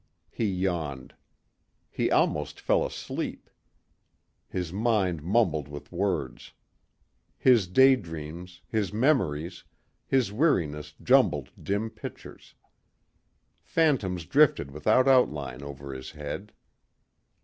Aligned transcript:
He 0.31 0.45
yawned. 0.47 1.13
He 1.91 2.09
almost 2.09 2.59
fell 2.59 2.83
asleep. 2.87 3.51
His 4.49 4.73
mind 4.73 5.21
mumbled 5.21 5.67
with 5.67 5.91
words. 5.91 6.53
His 7.37 7.67
day 7.67 7.95
dreams, 7.95 8.61
his 8.67 8.91
memories, 8.91 9.63
his 10.07 10.31
weariness 10.33 10.95
jumbled 11.03 11.51
dim 11.61 11.91
pictures. 11.91 12.55
Phantoms 13.61 14.25
drifted 14.25 14.71
without 14.71 15.07
outline 15.07 15.61
over 15.61 15.93
his 15.93 16.09
head. 16.09 16.51